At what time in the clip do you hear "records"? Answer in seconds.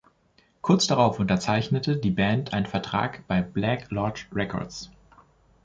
4.33-4.89